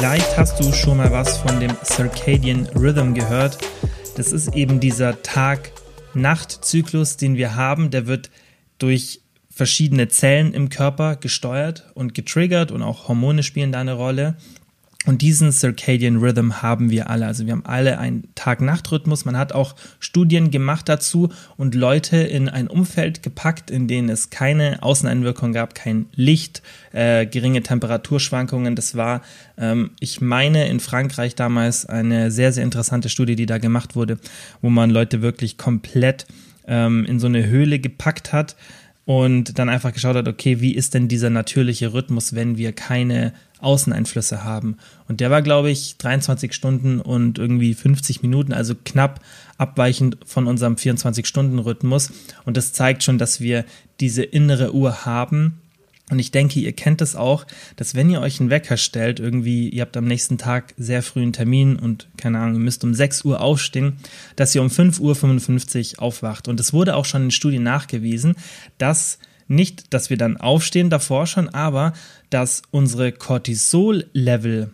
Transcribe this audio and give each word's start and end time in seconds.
Vielleicht 0.00 0.38
hast 0.38 0.58
du 0.58 0.72
schon 0.72 0.96
mal 0.96 1.12
was 1.12 1.36
von 1.36 1.60
dem 1.60 1.76
Circadian 1.84 2.64
Rhythm 2.68 3.12
gehört. 3.12 3.58
Das 4.16 4.32
ist 4.32 4.56
eben 4.56 4.80
dieser 4.80 5.20
Tag-Nacht-Zyklus, 5.20 7.18
den 7.18 7.36
wir 7.36 7.54
haben. 7.54 7.90
Der 7.90 8.06
wird 8.06 8.30
durch 8.78 9.20
verschiedene 9.50 10.08
Zellen 10.08 10.54
im 10.54 10.70
Körper 10.70 11.16
gesteuert 11.16 11.90
und 11.92 12.14
getriggert 12.14 12.72
und 12.72 12.80
auch 12.80 13.08
Hormone 13.08 13.42
spielen 13.42 13.72
da 13.72 13.80
eine 13.80 13.92
Rolle. 13.92 14.38
Und 15.06 15.22
diesen 15.22 15.50
Circadian 15.50 16.18
Rhythm 16.18 16.60
haben 16.60 16.90
wir 16.90 17.08
alle. 17.08 17.26
Also 17.26 17.46
wir 17.46 17.52
haben 17.52 17.64
alle 17.64 17.98
einen 17.98 18.28
Tag-Nacht-Rhythmus. 18.34 19.24
Man 19.24 19.38
hat 19.38 19.52
auch 19.54 19.74
Studien 19.98 20.50
gemacht 20.50 20.90
dazu 20.90 21.30
und 21.56 21.74
Leute 21.74 22.18
in 22.18 22.50
ein 22.50 22.68
Umfeld 22.68 23.22
gepackt, 23.22 23.70
in 23.70 23.88
denen 23.88 24.10
es 24.10 24.28
keine 24.28 24.82
Außeneinwirkung 24.82 25.54
gab, 25.54 25.74
kein 25.74 26.06
Licht, 26.14 26.60
äh, 26.92 27.24
geringe 27.24 27.62
Temperaturschwankungen. 27.62 28.76
Das 28.76 28.94
war, 28.94 29.22
ähm, 29.56 29.92
ich 30.00 30.20
meine, 30.20 30.68
in 30.68 30.80
Frankreich 30.80 31.34
damals 31.34 31.86
eine 31.86 32.30
sehr, 32.30 32.52
sehr 32.52 32.64
interessante 32.64 33.08
Studie, 33.08 33.36
die 33.36 33.46
da 33.46 33.56
gemacht 33.56 33.96
wurde, 33.96 34.18
wo 34.60 34.68
man 34.68 34.90
Leute 34.90 35.22
wirklich 35.22 35.56
komplett 35.56 36.26
ähm, 36.66 37.06
in 37.06 37.18
so 37.18 37.26
eine 37.26 37.46
Höhle 37.46 37.78
gepackt 37.78 38.34
hat 38.34 38.54
und 39.04 39.58
dann 39.58 39.68
einfach 39.68 39.92
geschaut 39.92 40.16
hat, 40.16 40.28
okay, 40.28 40.60
wie 40.60 40.74
ist 40.74 40.94
denn 40.94 41.08
dieser 41.08 41.30
natürliche 41.30 41.92
Rhythmus, 41.92 42.34
wenn 42.34 42.58
wir 42.58 42.72
keine 42.72 43.32
Außeneinflüsse 43.60 44.44
haben. 44.44 44.76
Und 45.08 45.20
der 45.20 45.30
war, 45.30 45.42
glaube 45.42 45.70
ich, 45.70 45.98
23 45.98 46.52
Stunden 46.52 47.00
und 47.00 47.38
irgendwie 47.38 47.74
50 47.74 48.22
Minuten, 48.22 48.52
also 48.52 48.74
knapp 48.84 49.20
abweichend 49.58 50.18
von 50.24 50.46
unserem 50.46 50.74
24-Stunden-Rhythmus. 50.74 52.12
Und 52.44 52.56
das 52.56 52.72
zeigt 52.72 53.02
schon, 53.02 53.18
dass 53.18 53.40
wir 53.40 53.64
diese 54.00 54.22
innere 54.22 54.74
Uhr 54.74 55.04
haben. 55.04 55.60
Und 56.10 56.18
ich 56.18 56.30
denke, 56.32 56.60
ihr 56.60 56.72
kennt 56.72 57.00
es 57.00 57.12
das 57.12 57.20
auch, 57.20 57.46
dass 57.76 57.94
wenn 57.94 58.10
ihr 58.10 58.20
euch 58.20 58.40
einen 58.40 58.50
Wecker 58.50 58.76
stellt, 58.76 59.20
irgendwie, 59.20 59.68
ihr 59.68 59.82
habt 59.82 59.96
am 59.96 60.06
nächsten 60.06 60.38
Tag 60.38 60.74
sehr 60.76 61.02
frühen 61.02 61.32
Termin 61.32 61.76
und 61.76 62.08
keine 62.16 62.38
Ahnung, 62.38 62.54
ihr 62.54 62.60
müsst 62.60 62.84
um 62.84 62.94
6 62.94 63.24
Uhr 63.24 63.40
aufstehen, 63.40 63.98
dass 64.36 64.54
ihr 64.54 64.62
um 64.62 64.68
5.55 64.68 65.96
Uhr 65.96 66.02
aufwacht. 66.02 66.48
Und 66.48 66.60
es 66.60 66.72
wurde 66.72 66.96
auch 66.96 67.04
schon 67.04 67.24
in 67.24 67.30
Studien 67.30 67.62
nachgewiesen, 67.62 68.34
dass 68.78 69.18
nicht, 69.48 69.92
dass 69.92 70.10
wir 70.10 70.16
dann 70.16 70.36
aufstehen 70.36 70.90
davor 70.90 71.26
schon, 71.26 71.48
aber 71.48 71.92
dass 72.30 72.62
unsere 72.70 73.10
Cortisol-Level, 73.12 74.70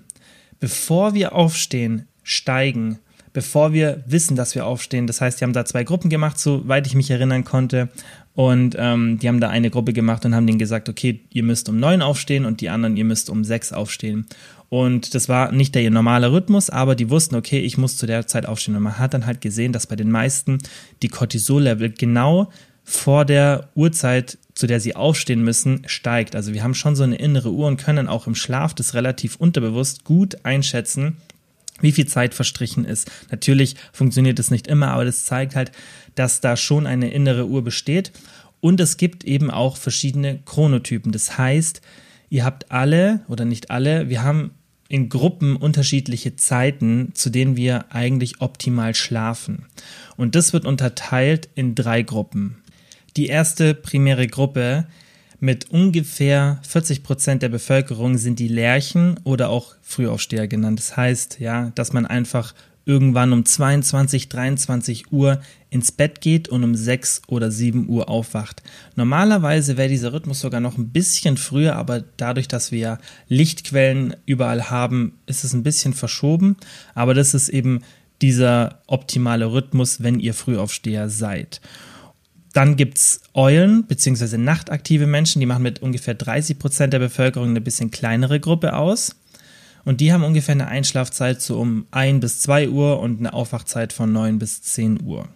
bevor 0.60 1.14
wir 1.14 1.34
aufstehen, 1.34 2.06
steigen, 2.22 2.98
bevor 3.32 3.72
wir 3.72 4.04
wissen, 4.06 4.36
dass 4.36 4.54
wir 4.54 4.66
aufstehen. 4.66 5.06
Das 5.06 5.20
heißt, 5.20 5.40
die 5.40 5.44
haben 5.44 5.52
da 5.52 5.64
zwei 5.64 5.84
Gruppen 5.84 6.10
gemacht, 6.10 6.38
soweit 6.38 6.86
ich 6.86 6.94
mich 6.94 7.10
erinnern 7.10 7.44
konnte. 7.44 7.88
Und 8.36 8.76
ähm, 8.78 9.18
die 9.18 9.28
haben 9.28 9.40
da 9.40 9.48
eine 9.48 9.70
Gruppe 9.70 9.94
gemacht 9.94 10.26
und 10.26 10.34
haben 10.34 10.46
denen 10.46 10.58
gesagt, 10.58 10.90
okay, 10.90 11.20
ihr 11.32 11.42
müsst 11.42 11.70
um 11.70 11.80
neun 11.80 12.02
aufstehen 12.02 12.44
und 12.44 12.60
die 12.60 12.68
anderen, 12.68 12.98
ihr 12.98 13.04
müsst 13.06 13.30
um 13.30 13.44
sechs 13.44 13.72
aufstehen. 13.72 14.26
Und 14.68 15.14
das 15.14 15.30
war 15.30 15.52
nicht 15.52 15.74
der 15.74 15.90
normale 15.90 16.30
Rhythmus, 16.30 16.68
aber 16.68 16.94
die 16.94 17.08
wussten, 17.08 17.34
okay, 17.34 17.60
ich 17.60 17.78
muss 17.78 17.96
zu 17.96 18.04
der 18.04 18.26
Zeit 18.26 18.44
aufstehen. 18.44 18.76
Und 18.76 18.82
man 18.82 18.98
hat 18.98 19.14
dann 19.14 19.24
halt 19.24 19.40
gesehen, 19.40 19.72
dass 19.72 19.86
bei 19.86 19.96
den 19.96 20.10
meisten 20.10 20.58
die 21.02 21.08
Cortisol-Level 21.08 21.90
genau 21.90 22.50
vor 22.84 23.24
der 23.24 23.70
Uhrzeit, 23.74 24.36
zu 24.54 24.66
der 24.66 24.80
sie 24.80 24.94
aufstehen 24.94 25.42
müssen, 25.42 25.82
steigt. 25.86 26.36
Also 26.36 26.52
wir 26.52 26.62
haben 26.62 26.74
schon 26.74 26.94
so 26.94 27.04
eine 27.04 27.16
innere 27.16 27.50
Uhr 27.50 27.66
und 27.66 27.78
können 27.78 28.06
auch 28.06 28.26
im 28.26 28.34
Schlaf 28.34 28.74
das 28.74 28.92
relativ 28.92 29.36
unterbewusst 29.36 30.04
gut 30.04 30.44
einschätzen, 30.44 31.16
wie 31.80 31.92
viel 31.92 32.06
Zeit 32.06 32.34
verstrichen 32.34 32.84
ist. 32.84 33.10
Natürlich 33.30 33.76
funktioniert 33.92 34.38
es 34.38 34.50
nicht 34.50 34.66
immer, 34.66 34.88
aber 34.88 35.04
das 35.04 35.24
zeigt 35.24 35.54
halt, 35.54 35.72
dass 36.14 36.40
da 36.40 36.56
schon 36.56 36.86
eine 36.86 37.10
innere 37.10 37.46
Uhr 37.46 37.62
besteht. 37.62 38.12
Und 38.60 38.80
es 38.80 38.96
gibt 38.96 39.24
eben 39.24 39.50
auch 39.50 39.76
verschiedene 39.76 40.40
Chronotypen. 40.44 41.12
Das 41.12 41.38
heißt, 41.38 41.82
ihr 42.30 42.44
habt 42.44 42.72
alle 42.72 43.20
oder 43.28 43.44
nicht 43.44 43.70
alle, 43.70 44.08
wir 44.08 44.22
haben 44.22 44.52
in 44.88 45.08
Gruppen 45.08 45.56
unterschiedliche 45.56 46.36
Zeiten, 46.36 47.10
zu 47.14 47.30
denen 47.30 47.56
wir 47.56 47.86
eigentlich 47.92 48.40
optimal 48.40 48.94
schlafen. 48.94 49.66
Und 50.16 50.34
das 50.34 50.52
wird 50.52 50.64
unterteilt 50.64 51.48
in 51.54 51.74
drei 51.74 52.02
Gruppen. 52.02 52.58
Die 53.16 53.26
erste 53.26 53.74
primäre 53.74 54.26
Gruppe 54.26 54.86
mit 55.40 55.70
ungefähr 55.70 56.60
40 56.66 57.02
Prozent 57.02 57.42
der 57.42 57.48
Bevölkerung 57.48 58.18
sind 58.18 58.38
die 58.38 58.48
Lerchen 58.48 59.18
oder 59.24 59.50
auch 59.50 59.74
Frühaufsteher 59.82 60.48
genannt. 60.48 60.78
Das 60.78 60.96
heißt, 60.96 61.40
ja, 61.40 61.70
dass 61.74 61.92
man 61.92 62.06
einfach 62.06 62.54
irgendwann 62.86 63.32
um 63.32 63.44
22, 63.44 64.28
23 64.28 65.12
Uhr 65.12 65.40
ins 65.70 65.90
Bett 65.90 66.20
geht 66.20 66.48
und 66.48 66.62
um 66.62 66.74
6 66.74 67.22
oder 67.26 67.50
7 67.50 67.88
Uhr 67.88 68.08
aufwacht. 68.08 68.62
Normalerweise 68.94 69.76
wäre 69.76 69.88
dieser 69.88 70.12
Rhythmus 70.12 70.40
sogar 70.40 70.60
noch 70.60 70.78
ein 70.78 70.90
bisschen 70.90 71.36
früher, 71.36 71.74
aber 71.74 72.04
dadurch, 72.16 72.46
dass 72.46 72.70
wir 72.70 72.98
Lichtquellen 73.28 74.14
überall 74.24 74.70
haben, 74.70 75.18
ist 75.26 75.42
es 75.42 75.52
ein 75.52 75.64
bisschen 75.64 75.94
verschoben. 75.94 76.56
Aber 76.94 77.12
das 77.12 77.34
ist 77.34 77.48
eben 77.48 77.82
dieser 78.22 78.80
optimale 78.86 79.52
Rhythmus, 79.52 80.02
wenn 80.02 80.20
ihr 80.20 80.32
Frühaufsteher 80.32 81.08
seid. 81.08 81.60
Dann 82.56 82.76
gibt 82.76 82.96
es 82.96 83.20
Eulen 83.34 83.84
bzw. 83.84 84.38
nachtaktive 84.38 85.06
Menschen, 85.06 85.40
die 85.40 85.46
machen 85.46 85.62
mit 85.62 85.82
ungefähr 85.82 86.14
30 86.14 86.58
Prozent 86.58 86.94
der 86.94 87.00
Bevölkerung 87.00 87.50
eine 87.50 87.60
bisschen 87.60 87.90
kleinere 87.90 88.40
Gruppe 88.40 88.72
aus. 88.72 89.14
Und 89.84 90.00
die 90.00 90.10
haben 90.10 90.24
ungefähr 90.24 90.54
eine 90.54 90.66
Einschlafzeit 90.66 91.42
so 91.42 91.60
um 91.60 91.86
1 91.90 92.22
bis 92.22 92.40
2 92.40 92.70
Uhr 92.70 92.98
und 93.00 93.18
eine 93.18 93.34
Aufwachzeit 93.34 93.92
von 93.92 94.10
9 94.10 94.38
bis 94.38 94.62
10 94.62 95.02
Uhr. 95.02 95.28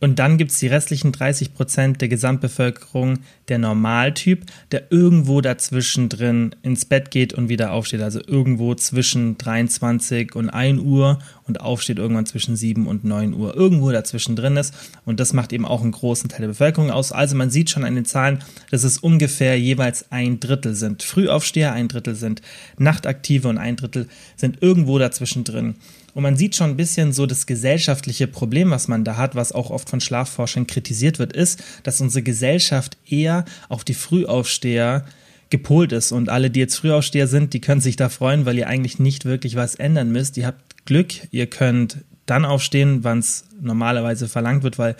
Und 0.00 0.18
dann 0.18 0.38
gibt 0.38 0.50
es 0.50 0.58
die 0.58 0.66
restlichen 0.66 1.12
30 1.12 1.54
Prozent 1.54 2.00
der 2.00 2.08
Gesamtbevölkerung, 2.08 3.20
der 3.52 3.58
Normaltyp, 3.58 4.46
der 4.70 4.90
irgendwo 4.90 5.42
dazwischen 5.42 6.08
drin 6.08 6.54
ins 6.62 6.86
Bett 6.86 7.10
geht 7.10 7.34
und 7.34 7.50
wieder 7.50 7.72
aufsteht. 7.72 8.00
Also 8.00 8.18
irgendwo 8.26 8.74
zwischen 8.74 9.36
23 9.36 10.34
und 10.34 10.48
1 10.48 10.80
Uhr 10.80 11.18
und 11.46 11.60
aufsteht 11.60 11.98
irgendwann 11.98 12.24
zwischen 12.24 12.56
7 12.56 12.86
und 12.86 13.04
9 13.04 13.34
Uhr. 13.34 13.54
Irgendwo 13.54 13.92
dazwischen 13.92 14.36
drin 14.36 14.56
ist. 14.56 14.72
Und 15.04 15.20
das 15.20 15.34
macht 15.34 15.52
eben 15.52 15.66
auch 15.66 15.82
einen 15.82 15.92
großen 15.92 16.30
Teil 16.30 16.40
der 16.40 16.48
Bevölkerung 16.48 16.90
aus. 16.90 17.12
Also 17.12 17.36
man 17.36 17.50
sieht 17.50 17.68
schon 17.68 17.84
an 17.84 17.94
den 17.94 18.06
Zahlen, 18.06 18.38
dass 18.70 18.84
es 18.84 18.96
ungefähr 18.96 19.60
jeweils 19.60 20.10
ein 20.10 20.40
Drittel 20.40 20.74
sind. 20.74 21.02
Frühaufsteher, 21.02 21.74
ein 21.74 21.88
Drittel 21.88 22.14
sind 22.14 22.40
Nachtaktive 22.78 23.48
und 23.48 23.58
ein 23.58 23.76
Drittel 23.76 24.08
sind 24.36 24.62
irgendwo 24.62 24.98
dazwischen 24.98 25.44
drin. 25.44 25.74
Und 26.14 26.22
man 26.22 26.36
sieht 26.36 26.56
schon 26.56 26.70
ein 26.70 26.76
bisschen 26.76 27.12
so 27.12 27.26
das 27.26 27.46
gesellschaftliche 27.46 28.26
Problem, 28.26 28.70
was 28.70 28.86
man 28.88 29.04
da 29.04 29.16
hat, 29.16 29.34
was 29.34 29.52
auch 29.52 29.70
oft 29.70 29.88
von 29.88 30.00
Schlafforschern 30.00 30.66
kritisiert 30.66 31.18
wird, 31.18 31.32
ist, 31.32 31.62
dass 31.84 32.00
unsere 32.00 32.22
Gesellschaft 32.22 32.98
eher 33.08 33.41
auf 33.68 33.84
die 33.84 33.94
Frühaufsteher 33.94 35.04
gepolt 35.50 35.92
ist. 35.92 36.12
Und 36.12 36.28
alle, 36.28 36.50
die 36.50 36.60
jetzt 36.60 36.76
Frühaufsteher 36.76 37.28
sind, 37.28 37.52
die 37.54 37.60
können 37.60 37.80
sich 37.80 37.96
da 37.96 38.08
freuen, 38.08 38.46
weil 38.46 38.58
ihr 38.58 38.68
eigentlich 38.68 38.98
nicht 38.98 39.24
wirklich 39.24 39.54
was 39.54 39.74
ändern 39.74 40.10
müsst. 40.10 40.36
Ihr 40.36 40.46
habt 40.46 40.86
Glück, 40.86 41.12
ihr 41.30 41.46
könnt 41.46 41.98
dann 42.26 42.44
aufstehen, 42.44 43.04
wann 43.04 43.18
es 43.18 43.44
normalerweise 43.60 44.28
verlangt 44.28 44.62
wird, 44.62 44.78
weil 44.78 44.96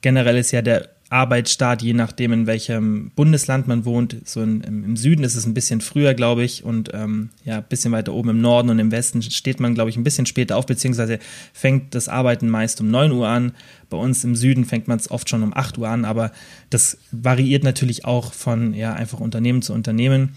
generell 0.00 0.36
ist 0.36 0.52
ja 0.52 0.62
der 0.62 0.88
Arbeitsstart, 1.08 1.82
je 1.82 1.92
nachdem, 1.92 2.32
in 2.32 2.46
welchem 2.46 3.12
Bundesland 3.14 3.68
man 3.68 3.84
wohnt. 3.84 4.16
So 4.24 4.42
in, 4.42 4.60
im, 4.62 4.96
Süden 4.96 5.22
ist 5.22 5.36
es 5.36 5.46
ein 5.46 5.54
bisschen 5.54 5.80
früher, 5.80 6.14
glaube 6.14 6.42
ich, 6.42 6.64
und 6.64 6.90
ähm, 6.94 7.30
ja, 7.44 7.58
ein 7.58 7.64
bisschen 7.68 7.92
weiter 7.92 8.12
oben 8.12 8.30
im 8.30 8.40
Norden 8.40 8.70
und 8.70 8.80
im 8.80 8.90
Westen 8.90 9.22
steht 9.22 9.60
man, 9.60 9.74
glaube 9.74 9.90
ich, 9.90 9.96
ein 9.96 10.02
bisschen 10.02 10.26
später 10.26 10.56
auf, 10.56 10.66
beziehungsweise 10.66 11.20
fängt 11.52 11.94
das 11.94 12.08
Arbeiten 12.08 12.48
meist 12.48 12.80
um 12.80 12.90
9 12.90 13.12
Uhr 13.12 13.28
an. 13.28 13.52
Bei 13.88 13.96
uns 13.96 14.24
im 14.24 14.34
Süden 14.34 14.64
fängt 14.64 14.88
man 14.88 14.98
es 14.98 15.10
oft 15.10 15.28
schon 15.28 15.44
um 15.44 15.54
8 15.54 15.78
Uhr 15.78 15.88
an, 15.88 16.04
aber 16.04 16.32
das 16.70 16.98
variiert 17.12 17.62
natürlich 17.62 18.04
auch 18.04 18.32
von 18.32 18.74
ja, 18.74 18.92
einfach 18.92 19.20
Unternehmen 19.20 19.62
zu 19.62 19.72
Unternehmen. 19.72 20.32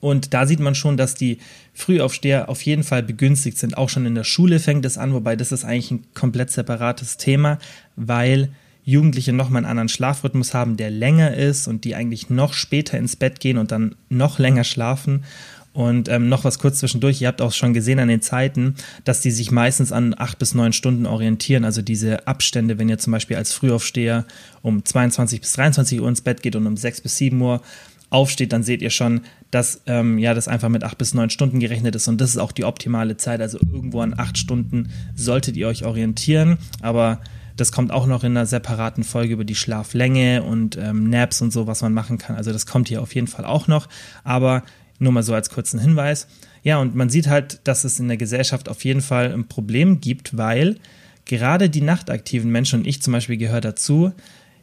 Und 0.00 0.34
da 0.34 0.46
sieht 0.46 0.58
man 0.58 0.74
schon, 0.74 0.96
dass 0.96 1.14
die 1.14 1.38
Frühaufsteher 1.74 2.48
auf 2.48 2.60
jeden 2.62 2.82
Fall 2.82 3.04
begünstigt 3.04 3.56
sind. 3.56 3.76
Auch 3.76 3.88
schon 3.88 4.04
in 4.04 4.16
der 4.16 4.24
Schule 4.24 4.58
fängt 4.58 4.84
es 4.84 4.98
an, 4.98 5.14
wobei 5.14 5.36
das 5.36 5.52
ist 5.52 5.64
eigentlich 5.64 5.92
ein 5.92 6.04
komplett 6.12 6.50
separates 6.50 7.18
Thema, 7.18 7.60
weil 7.94 8.50
Jugendliche 8.84 9.32
nochmal 9.32 9.60
einen 9.60 9.70
anderen 9.70 9.88
Schlafrhythmus 9.88 10.54
haben, 10.54 10.76
der 10.76 10.90
länger 10.90 11.34
ist 11.34 11.68
und 11.68 11.84
die 11.84 11.94
eigentlich 11.94 12.30
noch 12.30 12.52
später 12.52 12.98
ins 12.98 13.16
Bett 13.16 13.40
gehen 13.40 13.58
und 13.58 13.70
dann 13.70 13.94
noch 14.08 14.38
länger 14.38 14.64
schlafen. 14.64 15.24
Und 15.72 16.08
ähm, 16.10 16.28
noch 16.28 16.44
was 16.44 16.58
kurz 16.58 16.80
zwischendurch, 16.80 17.22
ihr 17.22 17.28
habt 17.28 17.40
auch 17.40 17.52
schon 17.52 17.72
gesehen 17.72 17.98
an 17.98 18.08
den 18.08 18.20
Zeiten, 18.20 18.74
dass 19.04 19.20
die 19.20 19.30
sich 19.30 19.50
meistens 19.50 19.90
an 19.90 20.14
acht 20.18 20.38
bis 20.38 20.54
neun 20.54 20.74
Stunden 20.74 21.06
orientieren. 21.06 21.64
Also 21.64 21.80
diese 21.80 22.26
Abstände, 22.26 22.78
wenn 22.78 22.90
ihr 22.90 22.98
zum 22.98 23.12
Beispiel 23.12 23.36
als 23.36 23.52
Frühaufsteher 23.52 24.26
um 24.60 24.84
22 24.84 25.40
bis 25.40 25.54
23 25.54 26.00
Uhr 26.00 26.08
ins 26.08 26.20
Bett 26.20 26.42
geht 26.42 26.56
und 26.56 26.66
um 26.66 26.76
6 26.76 27.00
bis 27.00 27.16
7 27.16 27.40
Uhr 27.40 27.62
aufsteht, 28.10 28.52
dann 28.52 28.62
seht 28.62 28.82
ihr 28.82 28.90
schon, 28.90 29.22
dass 29.50 29.80
ähm, 29.86 30.18
ja 30.18 30.34
das 30.34 30.46
einfach 30.46 30.68
mit 30.68 30.84
acht 30.84 30.98
bis 30.98 31.14
neun 31.14 31.30
Stunden 31.30 31.60
gerechnet 31.60 31.94
ist 31.94 32.06
und 32.08 32.20
das 32.20 32.30
ist 32.30 32.38
auch 32.38 32.52
die 32.52 32.64
optimale 32.64 33.16
Zeit. 33.16 33.40
Also 33.40 33.58
irgendwo 33.58 34.02
an 34.02 34.14
acht 34.14 34.36
Stunden 34.36 34.90
solltet 35.14 35.56
ihr 35.56 35.68
euch 35.68 35.86
orientieren. 35.86 36.58
Aber 36.82 37.20
das 37.56 37.72
kommt 37.72 37.92
auch 37.92 38.06
noch 38.06 38.24
in 38.24 38.36
einer 38.36 38.46
separaten 38.46 39.04
Folge 39.04 39.34
über 39.34 39.44
die 39.44 39.54
Schlaflänge 39.54 40.42
und 40.42 40.76
ähm, 40.76 41.10
Naps 41.10 41.42
und 41.42 41.52
so, 41.52 41.66
was 41.66 41.82
man 41.82 41.92
machen 41.92 42.18
kann. 42.18 42.36
Also 42.36 42.52
das 42.52 42.66
kommt 42.66 42.88
hier 42.88 43.02
auf 43.02 43.14
jeden 43.14 43.26
Fall 43.26 43.44
auch 43.44 43.68
noch. 43.68 43.88
Aber 44.24 44.62
nur 44.98 45.12
mal 45.12 45.22
so 45.22 45.34
als 45.34 45.50
kurzen 45.50 45.80
Hinweis. 45.80 46.26
Ja, 46.62 46.78
und 46.78 46.94
man 46.94 47.10
sieht 47.10 47.26
halt, 47.26 47.60
dass 47.64 47.84
es 47.84 47.98
in 47.98 48.08
der 48.08 48.16
Gesellschaft 48.16 48.68
auf 48.68 48.84
jeden 48.84 49.00
Fall 49.00 49.32
ein 49.32 49.48
Problem 49.48 50.00
gibt, 50.00 50.36
weil 50.36 50.76
gerade 51.24 51.68
die 51.68 51.80
nachtaktiven 51.80 52.50
Menschen, 52.50 52.80
und 52.80 52.86
ich 52.86 53.02
zum 53.02 53.12
Beispiel 53.12 53.36
gehöre 53.36 53.60
dazu, 53.60 54.12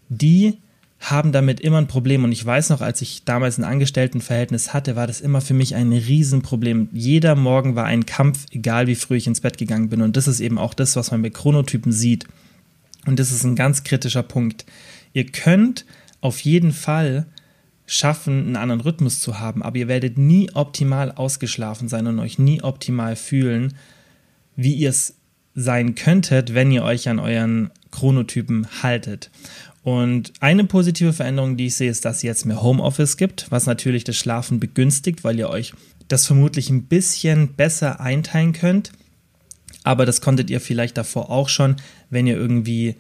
die 0.08 0.58
haben 1.00 1.32
damit 1.32 1.60
immer 1.62 1.78
ein 1.78 1.88
Problem. 1.88 2.24
Und 2.24 2.32
ich 2.32 2.46
weiß 2.46 2.70
noch, 2.70 2.82
als 2.82 3.02
ich 3.02 3.24
damals 3.24 3.58
ein 3.58 3.64
Angestelltenverhältnis 3.64 4.74
hatte, 4.74 4.96
war 4.96 5.08
das 5.08 5.22
immer 5.22 5.42
für 5.42 5.54
mich 5.54 5.76
ein 5.76 5.94
Riesenproblem. 5.94 6.90
Jeder 6.94 7.36
Morgen 7.36 7.76
war 7.76 7.86
ein 7.86 8.06
Kampf, 8.06 8.46
egal 8.52 8.88
wie 8.88 8.96
früh 8.96 9.16
ich 9.16 9.28
ins 9.28 9.42
Bett 9.42 9.58
gegangen 9.58 9.90
bin. 9.90 10.02
Und 10.02 10.18
das 10.18 10.28
ist 10.28 10.42
eben 10.42 10.58
auch 10.58 10.74
das, 10.74 10.96
was 10.96 11.12
man 11.12 11.22
bei 11.22 11.30
Chronotypen 11.30 11.92
sieht. 11.92 12.26
Und 13.06 13.20
das 13.20 13.32
ist 13.32 13.44
ein 13.44 13.56
ganz 13.56 13.84
kritischer 13.84 14.24
Punkt. 14.24 14.66
Ihr 15.14 15.26
könnt 15.26 15.86
auf 16.22 16.40
jeden 16.42 16.72
Fall 16.72 17.26
schaffen, 17.86 18.46
einen 18.46 18.56
anderen 18.56 18.82
Rhythmus 18.82 19.20
zu 19.20 19.40
haben, 19.40 19.64
aber 19.64 19.78
ihr 19.78 19.88
werdet 19.88 20.18
nie 20.18 20.52
optimal 20.54 21.12
ausgeschlafen 21.12 21.88
sein 21.88 22.06
und 22.08 22.20
euch 22.20 22.38
nie 22.38 22.62
optimal 22.62 23.16
fühlen, 23.16 23.74
wie 24.56 24.74
ihr 24.74 24.90
es 24.90 25.16
sein 25.56 25.96
könntet, 25.96 26.54
wenn 26.54 26.72
ihr 26.72 26.84
euch 26.84 27.10
an 27.10 27.20
euren 27.20 27.72
Chronotypen 27.92 28.68
haltet. 28.84 29.32
Und 29.84 30.34
eine 30.40 30.66
positive 30.66 31.14
Veränderung, 31.14 31.58
die 31.58 31.68
ich 31.68 31.76
sehe, 31.76 31.90
ist, 31.90 32.06
dass 32.06 32.18
es 32.18 32.24
jetzt 32.24 32.46
mehr 32.46 32.62
Homeoffice 32.62 33.18
gibt, 33.18 33.50
was 33.50 33.66
natürlich 33.66 34.04
das 34.04 34.18
Schlafen 34.18 34.60
begünstigt, 34.60 35.24
weil 35.24 35.40
ihr 35.40 35.50
euch 35.50 35.74
das 36.08 36.26
vermutlich 36.26 36.70
ein 36.70 36.84
bisschen 36.84 37.54
besser 37.54 38.00
einteilen 38.00 38.54
könnt. 38.54 38.92
Aber 39.84 40.06
das 40.06 40.22
konntet 40.22 40.50
ihr 40.50 40.62
vielleicht 40.62 40.98
davor 40.98 41.30
auch 41.30 41.50
schon, 41.50 41.78
wenn 42.10 42.28
ihr 42.28 42.36
irgendwie 42.36 42.96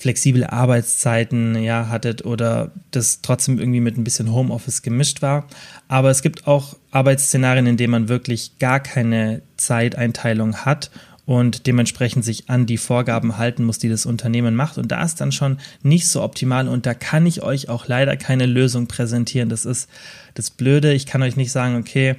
flexible 0.00 0.46
Arbeitszeiten 0.46 1.62
ja, 1.62 1.88
hattet 1.88 2.24
oder 2.24 2.72
das 2.90 3.20
trotzdem 3.20 3.58
irgendwie 3.58 3.80
mit 3.80 3.98
ein 3.98 4.04
bisschen 4.04 4.32
Homeoffice 4.32 4.80
gemischt 4.80 5.20
war. 5.20 5.46
Aber 5.88 6.10
es 6.10 6.22
gibt 6.22 6.46
auch 6.46 6.74
Arbeitsszenarien, 6.90 7.66
in 7.66 7.76
denen 7.76 7.90
man 7.90 8.08
wirklich 8.08 8.58
gar 8.58 8.80
keine 8.80 9.42
Zeiteinteilung 9.58 10.64
hat 10.64 10.90
und 11.26 11.66
dementsprechend 11.66 12.24
sich 12.24 12.48
an 12.48 12.64
die 12.64 12.78
Vorgaben 12.78 13.36
halten 13.36 13.62
muss, 13.62 13.78
die 13.78 13.90
das 13.90 14.06
Unternehmen 14.06 14.56
macht. 14.56 14.78
Und 14.78 14.90
da 14.90 15.04
ist 15.04 15.20
dann 15.20 15.32
schon 15.32 15.58
nicht 15.82 16.08
so 16.08 16.22
optimal 16.22 16.66
und 16.66 16.86
da 16.86 16.94
kann 16.94 17.26
ich 17.26 17.42
euch 17.42 17.68
auch 17.68 17.86
leider 17.86 18.16
keine 18.16 18.46
Lösung 18.46 18.86
präsentieren. 18.88 19.50
Das 19.50 19.66
ist 19.66 19.88
das 20.32 20.50
Blöde. 20.50 20.94
Ich 20.94 21.04
kann 21.04 21.22
euch 21.22 21.36
nicht 21.36 21.52
sagen, 21.52 21.76
okay, 21.76 22.16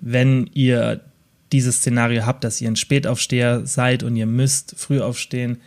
wenn 0.00 0.48
ihr 0.54 1.00
dieses 1.54 1.76
Szenario 1.76 2.26
habt, 2.26 2.42
dass 2.42 2.60
ihr 2.60 2.68
ein 2.68 2.76
Spätaufsteher 2.76 3.64
seid 3.64 4.02
und 4.02 4.16
ihr 4.16 4.26
müsst 4.26 4.74
früh 4.76 5.00
aufstehen, 5.00 5.58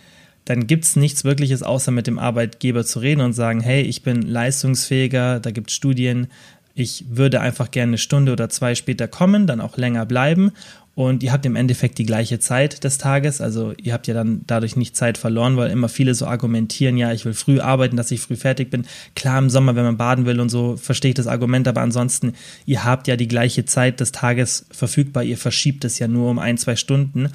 dann 0.44 0.68
gibt 0.68 0.84
es 0.84 0.96
nichts 0.98 1.24
Wirkliches, 1.24 1.64
außer 1.64 1.92
mit 1.92 2.08
dem 2.08 2.20
Arbeitgeber 2.20 2.86
zu 2.86 3.00
reden 3.00 3.22
und 3.22 3.34
sagen, 3.34 3.62
hey, 3.62 3.82
ich 3.82 4.04
bin 4.04 4.22
leistungsfähiger, 4.22 5.40
da 5.40 5.52
gibt 5.52 5.70
es 5.70 5.76
Studien, 5.76 6.28
ich 6.74 7.06
würde 7.10 7.40
einfach 7.40 7.72
gerne 7.72 7.92
eine 7.92 7.98
Stunde 7.98 8.34
oder 8.34 8.50
zwei 8.50 8.76
später 8.76 9.08
kommen, 9.08 9.48
dann 9.48 9.62
auch 9.62 9.78
länger 9.78 10.06
bleiben 10.06 10.52
und 10.98 11.22
ihr 11.22 11.32
habt 11.32 11.46
im 11.46 11.56
Endeffekt 11.56 12.00
die 12.00 12.08
gleiche 12.08 12.40
Zeit 12.40 12.84
des 12.84 12.98
Tages. 12.98 13.40
Also 13.40 13.76
ihr 13.80 13.94
habt 13.94 14.08
ja 14.08 14.16
dann 14.16 14.42
dadurch 14.48 14.76
nicht 14.76 14.96
Zeit 14.96 15.20
verloren, 15.20 15.56
weil 15.56 15.70
immer 15.70 15.90
viele 15.90 16.16
so 16.16 16.26
argumentieren, 16.26 16.98
ja, 16.98 17.14
ich 17.14 17.24
will 17.24 17.36
früh 17.36 17.60
arbeiten, 17.60 17.96
dass 17.96 18.10
ich 18.10 18.20
früh 18.20 18.36
fertig 18.36 18.72
bin. 18.72 18.88
Klar, 19.16 19.38
im 19.38 19.52
Sommer, 19.52 19.76
wenn 19.76 19.84
man 19.84 19.98
baden 19.98 20.26
will 20.26 20.40
und 20.40 20.50
so, 20.50 20.76
verstehe 20.76 21.10
ich 21.10 21.16
das 21.16 21.28
Argument, 21.28 21.68
aber 21.68 21.82
ansonsten, 21.82 22.34
ihr 22.66 22.84
habt 22.84 23.08
ja 23.08 23.16
die 23.16 23.28
gleiche 23.28 23.64
Zeit 23.66 24.00
des 24.00 24.12
Tages 24.12 24.66
verfügbar. 24.72 25.22
Ihr 25.22 25.38
verschiebt 25.38 25.86
es 25.86 26.00
ja 26.00 26.08
nur 26.08 26.32
um 26.32 26.40
ein, 26.40 26.58
zwei 26.58 26.76
Stunden. 26.76 27.30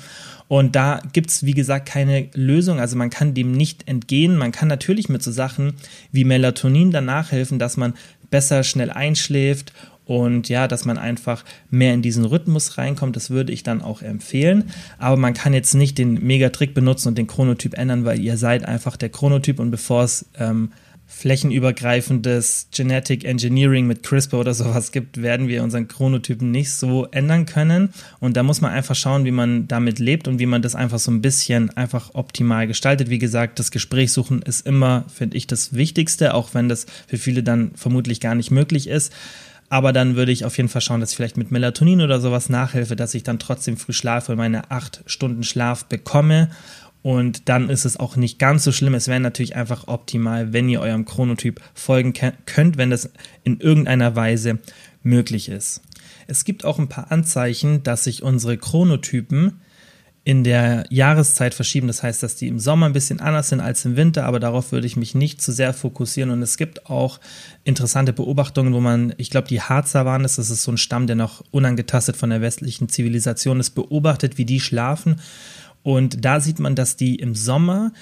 Und 0.48 0.74
da 0.74 1.00
gibt 1.12 1.30
es, 1.30 1.46
wie 1.46 1.54
gesagt, 1.54 1.86
keine 1.86 2.30
Lösung. 2.34 2.80
Also 2.80 2.96
man 2.96 3.10
kann 3.10 3.32
dem 3.32 3.52
nicht 3.52 3.86
entgehen. 3.86 4.36
Man 4.36 4.50
kann 4.50 4.66
natürlich 4.66 5.08
mit 5.08 5.22
so 5.22 5.30
Sachen 5.30 5.74
wie 6.10 6.24
Melatonin 6.24 6.90
danach 6.90 7.30
helfen, 7.30 7.60
dass 7.60 7.76
man 7.76 7.94
besser 8.32 8.64
schnell 8.64 8.90
einschläft 8.90 9.72
und 10.20 10.48
ja, 10.48 10.68
dass 10.68 10.84
man 10.84 10.98
einfach 10.98 11.44
mehr 11.70 11.94
in 11.94 12.02
diesen 12.02 12.24
Rhythmus 12.24 12.78
reinkommt, 12.78 13.16
das 13.16 13.30
würde 13.30 13.52
ich 13.52 13.62
dann 13.62 13.82
auch 13.82 14.02
empfehlen. 14.02 14.70
Aber 14.98 15.16
man 15.16 15.34
kann 15.34 15.54
jetzt 15.54 15.74
nicht 15.74 15.98
den 15.98 16.14
Megatrick 16.24 16.74
benutzen 16.74 17.08
und 17.08 17.18
den 17.18 17.26
Chronotyp 17.26 17.76
ändern, 17.78 18.04
weil 18.04 18.20
ihr 18.20 18.36
seid 18.36 18.64
einfach 18.64 18.96
der 18.96 19.08
Chronotyp 19.08 19.58
und 19.58 19.70
bevor 19.70 20.04
es 20.04 20.26
ähm, 20.38 20.70
flächenübergreifendes 21.12 22.68
Genetic 22.74 23.24
Engineering 23.24 23.86
mit 23.86 24.02
CRISPR 24.02 24.40
oder 24.40 24.54
sowas 24.54 24.92
gibt, 24.92 25.22
werden 25.22 25.46
wir 25.46 25.62
unseren 25.62 25.86
Chronotypen 25.86 26.50
nicht 26.50 26.72
so 26.72 27.06
ändern 27.10 27.46
können. 27.46 27.90
Und 28.18 28.36
da 28.36 28.42
muss 28.42 28.60
man 28.60 28.72
einfach 28.72 28.96
schauen, 28.96 29.24
wie 29.24 29.30
man 29.30 29.68
damit 29.68 29.98
lebt 29.98 30.26
und 30.26 30.38
wie 30.38 30.46
man 30.46 30.62
das 30.62 30.74
einfach 30.74 30.98
so 30.98 31.10
ein 31.10 31.22
bisschen 31.22 31.70
einfach 31.76 32.10
optimal 32.14 32.66
gestaltet. 32.66 33.10
Wie 33.10 33.18
gesagt, 33.18 33.58
das 33.58 33.70
Gespräch 33.70 34.10
suchen 34.10 34.42
ist 34.42 34.66
immer, 34.66 35.04
finde 35.14 35.36
ich, 35.36 35.46
das 35.46 35.74
Wichtigste, 35.74 36.34
auch 36.34 36.54
wenn 36.54 36.68
das 36.68 36.86
für 37.06 37.18
viele 37.18 37.42
dann 37.42 37.72
vermutlich 37.76 38.18
gar 38.18 38.34
nicht 38.34 38.50
möglich 38.50 38.88
ist. 38.88 39.12
Aber 39.72 39.94
dann 39.94 40.16
würde 40.16 40.32
ich 40.32 40.44
auf 40.44 40.58
jeden 40.58 40.68
Fall 40.68 40.82
schauen, 40.82 41.00
dass 41.00 41.12
ich 41.12 41.16
vielleicht 41.16 41.38
mit 41.38 41.50
Melatonin 41.50 42.02
oder 42.02 42.20
sowas 42.20 42.50
nachhelfe, 42.50 42.94
dass 42.94 43.14
ich 43.14 43.22
dann 43.22 43.38
trotzdem 43.38 43.78
früh 43.78 43.94
schlafe 43.94 44.32
und 44.32 44.36
meine 44.36 44.70
acht 44.70 45.02
Stunden 45.06 45.44
Schlaf 45.44 45.86
bekomme. 45.86 46.50
Und 47.00 47.48
dann 47.48 47.70
ist 47.70 47.86
es 47.86 47.96
auch 47.96 48.16
nicht 48.16 48.38
ganz 48.38 48.64
so 48.64 48.72
schlimm. 48.72 48.92
Es 48.92 49.08
wäre 49.08 49.18
natürlich 49.18 49.56
einfach 49.56 49.88
optimal, 49.88 50.52
wenn 50.52 50.68
ihr 50.68 50.82
eurem 50.82 51.06
Chronotyp 51.06 51.58
folgen 51.72 52.12
könnt, 52.44 52.76
wenn 52.76 52.90
das 52.90 53.08
in 53.44 53.60
irgendeiner 53.60 54.14
Weise 54.14 54.58
möglich 55.02 55.48
ist. 55.48 55.80
Es 56.26 56.44
gibt 56.44 56.66
auch 56.66 56.78
ein 56.78 56.90
paar 56.90 57.10
Anzeichen, 57.10 57.82
dass 57.82 58.04
sich 58.04 58.22
unsere 58.22 58.58
Chronotypen 58.58 59.62
in 60.24 60.44
der 60.44 60.84
Jahreszeit 60.88 61.52
verschieben. 61.52 61.88
Das 61.88 62.02
heißt, 62.02 62.22
dass 62.22 62.36
die 62.36 62.46
im 62.46 62.60
Sommer 62.60 62.86
ein 62.86 62.92
bisschen 62.92 63.20
anders 63.20 63.48
sind 63.48 63.60
als 63.60 63.84
im 63.84 63.96
Winter, 63.96 64.24
aber 64.24 64.38
darauf 64.38 64.70
würde 64.70 64.86
ich 64.86 64.96
mich 64.96 65.16
nicht 65.16 65.42
zu 65.42 65.50
sehr 65.50 65.74
fokussieren. 65.74 66.30
Und 66.30 66.42
es 66.42 66.56
gibt 66.56 66.86
auch 66.86 67.18
interessante 67.64 68.12
Beobachtungen, 68.12 68.72
wo 68.72 68.80
man, 68.80 69.14
ich 69.16 69.30
glaube, 69.30 69.48
die 69.48 69.60
Harzer 69.60 70.04
waren 70.04 70.24
es, 70.24 70.36
das 70.36 70.50
ist 70.50 70.62
so 70.62 70.70
ein 70.70 70.78
Stamm, 70.78 71.08
der 71.08 71.16
noch 71.16 71.42
unangetastet 71.50 72.16
von 72.16 72.30
der 72.30 72.40
westlichen 72.40 72.88
Zivilisation 72.88 73.58
ist, 73.58 73.70
beobachtet, 73.70 74.38
wie 74.38 74.44
die 74.44 74.60
schlafen. 74.60 75.20
Und 75.82 76.24
da 76.24 76.38
sieht 76.38 76.60
man, 76.60 76.76
dass 76.76 76.94
die 76.94 77.16
im 77.16 77.34
Sommer 77.34 77.92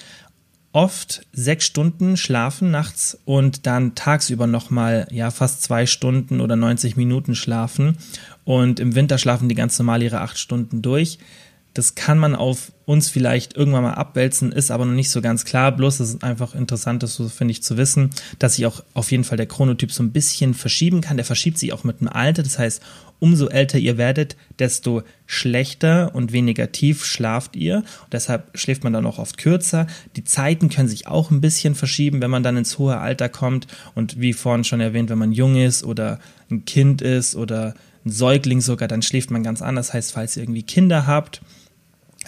oft 0.73 1.25
sechs 1.33 1.65
Stunden 1.65 2.17
schlafen 2.17 2.71
nachts 2.71 3.17
und 3.25 3.65
dann 3.65 3.95
tagsüber 3.95 4.47
nochmal 4.47 5.07
ja 5.11 5.31
fast 5.31 5.63
zwei 5.63 5.85
Stunden 5.85 6.39
oder 6.39 6.55
90 6.55 6.95
Minuten 6.95 7.35
schlafen 7.35 7.97
und 8.45 8.79
im 8.79 8.95
Winter 8.95 9.17
schlafen 9.17 9.49
die 9.49 9.55
ganz 9.55 9.77
normal 9.77 10.01
ihre 10.01 10.21
acht 10.21 10.37
Stunden 10.37 10.81
durch. 10.81 11.17
Das 11.73 11.95
kann 11.95 12.17
man 12.17 12.35
auf 12.35 12.73
uns 12.85 13.07
vielleicht 13.07 13.55
irgendwann 13.55 13.83
mal 13.83 13.93
abwälzen, 13.93 14.51
ist 14.51 14.71
aber 14.71 14.85
noch 14.85 14.93
nicht 14.93 15.09
so 15.09 15.21
ganz 15.21 15.45
klar. 15.45 15.71
Bloß 15.71 16.01
es 16.01 16.09
ist 16.09 16.23
einfach 16.23 16.53
interessant, 16.53 17.03
das 17.03 17.15
so 17.15 17.29
finde 17.29 17.53
ich 17.53 17.63
zu 17.63 17.77
wissen, 17.77 18.09
dass 18.39 18.55
sich 18.55 18.65
auch 18.65 18.83
auf 18.93 19.11
jeden 19.11 19.23
Fall 19.23 19.37
der 19.37 19.45
Chronotyp 19.45 19.91
so 19.91 20.03
ein 20.03 20.11
bisschen 20.11 20.53
verschieben 20.53 20.99
kann. 20.99 21.15
Der 21.15 21.25
verschiebt 21.25 21.57
sich 21.57 21.71
auch 21.71 21.85
mit 21.85 22.01
dem 22.01 22.09
Alter. 22.09 22.43
Das 22.43 22.59
heißt, 22.59 22.81
umso 23.19 23.47
älter 23.47 23.77
ihr 23.77 23.97
werdet, 23.97 24.35
desto 24.59 25.03
schlechter 25.25 26.13
und 26.13 26.33
weniger 26.33 26.73
tief 26.73 27.05
schlaft 27.05 27.55
ihr. 27.55 27.77
Und 27.77 28.11
deshalb 28.11 28.57
schläft 28.57 28.83
man 28.83 28.91
dann 28.91 29.05
auch 29.05 29.19
oft 29.19 29.37
kürzer. 29.37 29.87
Die 30.17 30.25
Zeiten 30.25 30.67
können 30.67 30.89
sich 30.89 31.07
auch 31.07 31.31
ein 31.31 31.39
bisschen 31.39 31.75
verschieben, 31.75 32.21
wenn 32.21 32.31
man 32.31 32.43
dann 32.43 32.57
ins 32.57 32.77
hohe 32.77 32.97
Alter 32.97 33.29
kommt. 33.29 33.67
Und 33.95 34.19
wie 34.19 34.33
vorhin 34.33 34.65
schon 34.65 34.81
erwähnt, 34.81 35.09
wenn 35.09 35.19
man 35.19 35.31
jung 35.31 35.55
ist 35.55 35.85
oder 35.85 36.19
ein 36.49 36.65
Kind 36.65 37.01
ist 37.01 37.35
oder 37.35 37.75
ein 38.05 38.09
Säugling 38.09 38.59
sogar, 38.59 38.87
dann 38.87 39.03
schläft 39.03 39.31
man 39.31 39.43
ganz 39.43 39.61
anders. 39.61 39.87
Das 39.87 39.93
heißt, 39.93 40.11
falls 40.13 40.35
ihr 40.35 40.43
irgendwie 40.43 40.63
Kinder 40.63 41.05
habt, 41.05 41.41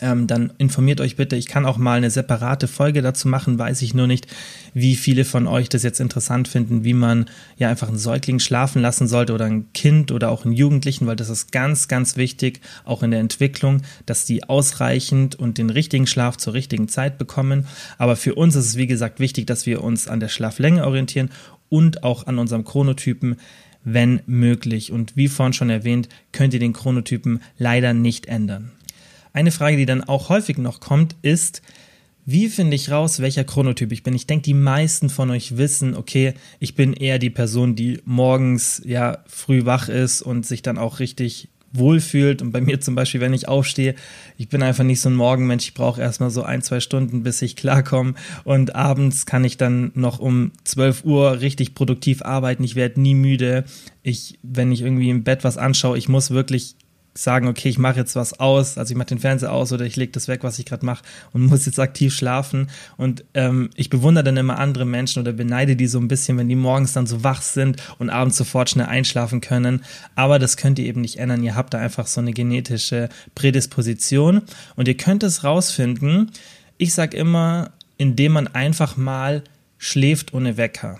ähm, 0.03 0.27
dann 0.27 0.53
informiert 0.57 1.01
euch 1.01 1.15
bitte. 1.15 1.35
Ich 1.35 1.47
kann 1.47 1.65
auch 1.65 1.77
mal 1.77 1.97
eine 1.97 2.11
separate 2.11 2.67
Folge 2.67 3.01
dazu 3.01 3.27
machen, 3.27 3.57
weiß 3.57 3.81
ich 3.81 3.93
nur 3.93 4.05
nicht, 4.05 4.27
wie 4.73 4.95
viele 4.95 5.25
von 5.25 5.47
euch 5.47 5.69
das 5.69 5.81
jetzt 5.83 5.99
interessant 5.99 6.47
finden, 6.47 6.83
wie 6.83 6.93
man 6.93 7.25
ja 7.57 7.69
einfach 7.69 7.87
einen 7.87 7.97
Säugling 7.97 8.39
schlafen 8.39 8.81
lassen 8.81 9.07
sollte 9.07 9.33
oder 9.33 9.45
ein 9.45 9.71
Kind 9.73 10.11
oder 10.11 10.29
auch 10.29 10.45
einen 10.45 10.53
Jugendlichen, 10.53 11.07
weil 11.07 11.15
das 11.15 11.29
ist 11.29 11.51
ganz, 11.51 11.87
ganz 11.87 12.17
wichtig, 12.17 12.59
auch 12.83 13.01
in 13.01 13.11
der 13.11 13.21
Entwicklung, 13.21 13.81
dass 14.05 14.25
die 14.25 14.43
ausreichend 14.43 15.35
und 15.35 15.57
den 15.57 15.69
richtigen 15.69 16.05
Schlaf 16.05 16.37
zur 16.37 16.53
richtigen 16.53 16.89
Zeit 16.89 17.17
bekommen. 17.17 17.65
Aber 17.97 18.15
für 18.15 18.35
uns 18.35 18.55
ist 18.55 18.65
es, 18.65 18.77
wie 18.77 18.87
gesagt, 18.87 19.19
wichtig, 19.19 19.47
dass 19.47 19.65
wir 19.65 19.83
uns 19.83 20.07
an 20.07 20.19
der 20.19 20.29
Schlaflänge 20.29 20.85
orientieren 20.85 21.29
und 21.69 22.03
auch 22.03 22.27
an 22.27 22.37
unserem 22.37 22.65
Chronotypen 22.65 23.37
wenn 23.83 24.21
möglich. 24.25 24.91
Und 24.91 25.15
wie 25.15 25.27
vorhin 25.27 25.53
schon 25.53 25.69
erwähnt, 25.69 26.09
könnt 26.31 26.53
ihr 26.53 26.59
den 26.59 26.73
Chronotypen 26.73 27.41
leider 27.57 27.93
nicht 27.93 28.27
ändern. 28.27 28.71
Eine 29.33 29.51
Frage, 29.51 29.77
die 29.77 29.87
dann 29.87 30.03
auch 30.03 30.29
häufig 30.29 30.59
noch 30.59 30.79
kommt, 30.79 31.15
ist, 31.23 31.63
wie 32.25 32.47
finde 32.49 32.75
ich 32.75 32.91
raus, 32.91 33.19
welcher 33.19 33.43
Chronotyp 33.43 33.91
ich 33.91 34.03
bin? 34.03 34.13
Ich 34.13 34.27
denke, 34.27 34.43
die 34.43 34.53
meisten 34.53 35.09
von 35.09 35.31
euch 35.31 35.57
wissen, 35.57 35.95
okay, 35.95 36.35
ich 36.59 36.75
bin 36.75 36.93
eher 36.93 37.19
die 37.19 37.31
Person, 37.31 37.75
die 37.75 37.99
morgens 38.05 38.81
ja 38.85 39.17
früh 39.27 39.65
wach 39.65 39.89
ist 39.89 40.21
und 40.21 40.45
sich 40.45 40.61
dann 40.61 40.77
auch 40.77 40.99
richtig 40.99 41.49
wohlfühlt. 41.73 42.43
Und 42.43 42.51
bei 42.51 42.61
mir 42.61 42.79
zum 42.79 42.93
Beispiel, 42.93 43.19
wenn 43.19 43.33
ich 43.33 43.47
aufstehe, 43.47 43.95
ich 44.37 44.47
bin 44.47 44.61
einfach 44.61 44.83
nicht 44.83 45.01
so 45.01 45.09
ein 45.09 45.15
Morgenmensch. 45.15 45.65
Ich 45.65 45.73
brauche 45.73 45.99
erstmal 45.99 46.29
so 46.29 46.43
ein, 46.43 46.61
zwei 46.61 46.79
Stunden, 46.79 47.23
bis 47.23 47.41
ich 47.41 47.55
klarkomme. 47.55 48.13
Und 48.43 48.75
abends 48.75 49.25
kann 49.25 49.43
ich 49.43 49.57
dann 49.57 49.91
noch 49.95 50.19
um 50.19 50.51
12 50.63 51.03
Uhr 51.03 51.41
richtig 51.41 51.73
produktiv 51.73 52.21
arbeiten. 52.21 52.63
Ich 52.63 52.75
werde 52.75 53.01
nie 53.01 53.15
müde. 53.15 53.65
Ich, 54.03 54.37
wenn 54.43 54.71
ich 54.71 54.81
irgendwie 54.81 55.09
im 55.09 55.23
Bett 55.23 55.43
was 55.43 55.57
anschaue, 55.57 55.97
ich 55.97 56.07
muss 56.07 56.29
wirklich 56.29 56.75
sagen, 57.13 57.47
okay, 57.47 57.69
ich 57.69 57.77
mache 57.77 57.99
jetzt 57.99 58.15
was 58.15 58.39
aus, 58.39 58.77
also 58.77 58.91
ich 58.91 58.97
mache 58.97 59.09
den 59.09 59.19
Fernseher 59.19 59.51
aus 59.51 59.71
oder 59.71 59.85
ich 59.85 59.95
lege 59.95 60.11
das 60.11 60.27
weg, 60.27 60.43
was 60.43 60.57
ich 60.57 60.65
gerade 60.65 60.85
mache 60.85 61.03
und 61.31 61.45
muss 61.45 61.65
jetzt 61.65 61.79
aktiv 61.79 62.15
schlafen. 62.15 62.69
Und 62.97 63.23
ähm, 63.33 63.69
ich 63.75 63.89
bewundere 63.89 64.23
dann 64.23 64.37
immer 64.37 64.57
andere 64.57 64.85
Menschen 64.85 65.21
oder 65.21 65.31
beneide 65.31 65.75
die 65.75 65.87
so 65.87 65.99
ein 65.99 66.07
bisschen, 66.07 66.37
wenn 66.37 66.49
die 66.49 66.55
morgens 66.55 66.93
dann 66.93 67.05
so 67.05 67.23
wach 67.23 67.41
sind 67.41 67.81
und 67.99 68.09
abends 68.09 68.37
sofort 68.37 68.69
schnell 68.69 68.87
einschlafen 68.87 69.41
können. 69.41 69.83
Aber 70.15 70.39
das 70.39 70.57
könnt 70.57 70.79
ihr 70.79 70.85
eben 70.85 71.01
nicht 71.01 71.17
ändern. 71.17 71.43
Ihr 71.43 71.55
habt 71.55 71.73
da 71.73 71.79
einfach 71.79 72.07
so 72.07 72.19
eine 72.19 72.33
genetische 72.33 73.09
Prädisposition 73.35 74.41
und 74.75 74.87
ihr 74.87 74.97
könnt 74.97 75.23
es 75.23 75.43
rausfinden. 75.43 76.31
Ich 76.77 76.93
sage 76.93 77.15
immer, 77.15 77.71
indem 77.97 78.33
man 78.33 78.47
einfach 78.47 78.97
mal 78.97 79.43
schläft 79.77 80.33
ohne 80.33 80.57
Wecker. 80.57 80.99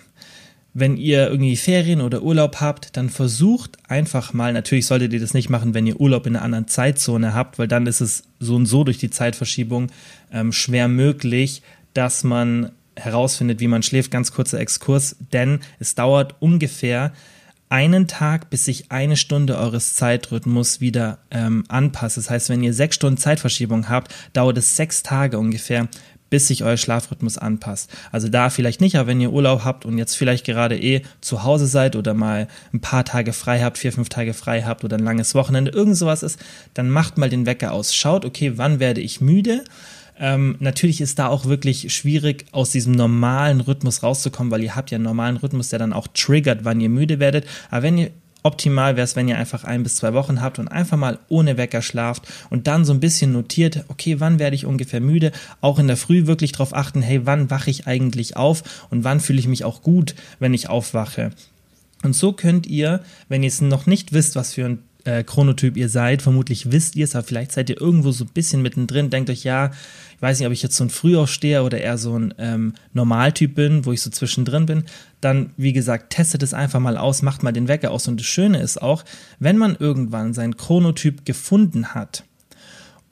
Wenn 0.74 0.98
ihr 0.98 1.30
irgendwie 1.30 1.56
Ferien 1.56 2.02
oder 2.02 2.24
Urlaub 2.24 2.60
habt, 2.60 2.98
dann 2.98 3.10
versucht 3.10 3.78
einfach 3.88 4.34
mal, 4.34 4.54
natürlich 4.54 4.88
solltet 4.88 5.14
ihr 5.14 5.20
das 5.20 5.36
nicht 5.36 5.50
machen, 5.50 5.74
wenn 5.74 5.86
ihr 5.86 6.00
Urlaub 6.00 6.26
in 6.26 6.36
einer 6.36 6.46
anderen 6.46 6.68
Zeitzone 6.68 7.34
habt, 7.34 7.60
weil 7.60 7.68
dann 7.68 7.86
ist 7.86 8.02
es 8.02 8.24
so 8.40 8.56
und 8.56 8.66
so 8.66 8.84
durch 8.84 8.98
die 8.98 9.12
Zeitverschiebung 9.12 9.92
ähm, 10.32 10.52
schwer 10.52 10.88
möglich, 10.88 11.62
dass 11.94 12.24
man 12.24 12.72
herausfindet, 12.96 13.60
wie 13.60 13.68
man 13.68 13.84
schläft. 13.84 14.10
Ganz 14.10 14.32
kurzer 14.32 14.60
Exkurs, 14.60 15.16
denn 15.32 15.60
es 15.80 15.94
dauert 15.94 16.36
ungefähr 16.40 17.14
einen 17.70 18.08
Tag, 18.08 18.52
bis 18.52 18.66
sich 18.66 18.92
eine 18.92 19.18
Stunde 19.18 19.58
eures 19.58 19.96
Zeitrhythmus 19.96 20.80
wieder 20.80 21.18
ähm, 21.32 21.64
anpasst. 21.70 22.18
Das 22.18 22.30
heißt, 22.30 22.50
wenn 22.50 22.62
ihr 22.62 22.72
sechs 22.72 22.96
Stunden 22.96 23.18
Zeitverschiebung 23.18 23.90
habt, 23.90 24.14
dauert 24.34 24.60
es 24.60 24.76
sechs 24.76 25.02
Tage 25.02 25.40
ungefähr, 25.40 25.88
bis 26.34 26.48
sich 26.48 26.64
euer 26.64 26.78
Schlafrhythmus 26.78 27.38
anpasst. 27.38 27.92
Also 28.12 28.28
da 28.28 28.50
vielleicht 28.50 28.82
nicht, 28.82 28.96
aber 28.96 29.06
wenn 29.06 29.22
ihr 29.22 29.32
Urlaub 29.32 29.64
habt 29.64 29.86
und 29.86 30.00
jetzt 30.00 30.16
vielleicht 30.16 30.48
gerade 30.48 30.76
eh 30.76 31.04
zu 31.22 31.44
Hause 31.44 31.68
seid 31.68 31.96
oder 31.96 32.16
mal 32.16 32.48
ein 32.74 32.82
paar 32.82 33.06
Tage 33.06 33.34
frei 33.34 33.62
habt, 33.62 33.78
vier, 33.78 33.94
fünf 33.94 34.10
Tage 34.10 34.34
frei 34.34 34.64
habt 34.64 34.84
oder 34.84 34.98
ein 34.98 35.04
langes 35.04 35.36
Wochenende, 35.36 35.70
irgend 35.70 35.96
sowas 35.96 36.24
ist, 36.24 36.40
dann 36.74 36.90
macht 36.90 37.20
mal 37.20 37.30
den 37.30 37.46
Wecker 37.46 37.72
aus. 37.72 37.94
Schaut, 37.94 38.26
okay, 38.26 38.54
wann 38.56 38.80
werde 38.80 39.00
ich 39.00 39.22
müde? 39.22 39.64
Ähm, 40.20 40.56
natürlich 40.58 41.02
ist 41.02 41.20
da 41.20 41.28
auch 41.28 41.46
wirklich 41.46 41.94
schwierig, 41.94 42.46
aus 42.52 42.72
diesem 42.72 42.94
normalen 42.94 43.62
Rhythmus 43.62 44.02
rauszukommen, 44.02 44.50
weil 44.50 44.64
ihr 44.64 44.76
habt 44.76 44.90
ja 44.90 44.96
einen 44.96 45.06
normalen 45.06 45.38
Rhythmus, 45.38 45.70
der 45.70 45.78
dann 45.78 45.94
auch 45.94 46.08
triggert, 46.08 46.66
wann 46.66 46.82
ihr 46.82 46.90
müde 46.90 47.20
werdet. 47.20 47.46
Aber 47.70 47.84
wenn 47.84 48.00
ihr 48.00 48.10
Optimal 48.44 48.98
wäre 48.98 49.06
es, 49.06 49.16
wenn 49.16 49.28
ihr 49.28 49.38
einfach 49.38 49.64
ein 49.64 49.84
bis 49.84 49.96
zwei 49.96 50.14
Wochen 50.14 50.42
habt 50.42 50.60
und 50.60 50.68
einfach 50.68 50.98
mal 50.98 51.20
ohne 51.30 51.58
Wecker 51.58 51.82
schlaft 51.82 52.28
und 52.50 52.68
dann 52.68 52.84
so 52.84 52.94
ein 52.94 53.00
bisschen 53.00 53.32
notiert, 53.32 53.86
okay, 53.88 54.20
wann 54.20 54.38
werde 54.38 54.56
ich 54.56 54.66
ungefähr 54.66 55.00
müde? 55.00 55.32
Auch 55.62 55.80
in 55.80 55.88
der 55.88 55.98
Früh 55.98 56.28
wirklich 56.28 56.52
darauf 56.52 56.76
achten, 56.76 57.02
hey, 57.02 57.26
wann 57.26 57.50
wache 57.50 57.70
ich 57.70 57.88
eigentlich 57.88 58.36
auf 58.36 58.88
und 58.90 59.04
wann 59.04 59.22
fühle 59.22 59.40
ich 59.40 59.48
mich 59.48 59.64
auch 59.64 59.82
gut, 59.82 60.16
wenn 60.40 60.54
ich 60.54 60.70
aufwache? 60.70 61.32
Und 62.04 62.16
so 62.16 62.34
könnt 62.34 62.68
ihr, 62.68 63.00
wenn 63.30 63.44
ihr 63.44 63.48
es 63.48 63.62
noch 63.62 63.86
nicht 63.86 64.12
wisst, 64.12 64.36
was 64.36 64.54
für 64.54 64.66
ein 64.66 64.80
äh, 65.06 65.24
Chronotyp 65.24 65.78
ihr 65.78 65.90
seid. 65.90 66.22
Vermutlich 66.22 66.72
wisst 66.72 66.96
ihr 66.96 67.04
es, 67.04 67.16
aber 67.16 67.26
vielleicht 67.26 67.52
seid 67.52 67.70
ihr 67.70 67.80
irgendwo 67.80 68.12
so 68.12 68.24
ein 68.26 68.32
bisschen 68.34 68.62
mittendrin. 68.62 69.10
Denkt 69.10 69.30
euch, 69.30 69.44
ja, 69.44 69.72
ich 70.16 70.22
weiß 70.22 70.40
nicht, 70.40 70.48
ob 70.48 70.54
ich 70.54 70.64
jetzt 70.64 70.76
so 70.76 70.84
ein 70.84 70.90
Frühaufsteher 70.90 71.64
oder 71.64 71.80
eher 71.80 71.98
so 71.98 72.18
ein 72.18 72.34
ähm, 72.38 72.74
Normaltyp 72.94 73.56
bin, 73.56 73.86
wo 73.86 73.92
ich 73.92 74.02
so 74.02 74.10
zwischendrin 74.10 74.66
bin. 74.66 74.84
Dann, 75.22 75.52
wie 75.58 75.74
gesagt, 75.74 76.12
testet 76.12 76.44
es 76.44 76.54
einfach 76.54 76.80
mal 76.80 76.98
aus, 76.98 77.22
macht 77.22 77.44
mal 77.44 77.52
den 77.52 77.68
Wecker 77.68 77.92
aus. 77.92 78.08
Und 78.08 78.20
das 78.20 78.28
Schöne 78.28 78.62
ist 78.62 78.82
auch, 78.82 79.04
wenn 79.40 79.58
man 79.58 79.76
irgendwann 79.78 80.34
seinen 80.34 80.58
Chronotyp 80.58 81.26
gefunden 81.26 81.94
hat 81.94 82.24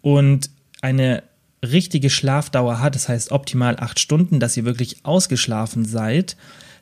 und 0.01 0.49
eine 0.81 1.23
richtige 1.63 2.09
Schlafdauer 2.09 2.79
hat, 2.79 2.95
das 2.95 3.07
heißt 3.07 3.31
optimal 3.31 3.77
acht 3.79 3.99
Stunden, 3.99 4.39
dass 4.39 4.57
ihr 4.57 4.65
wirklich 4.65 5.05
ausgeschlafen 5.05 5.85
seid, 5.85 6.35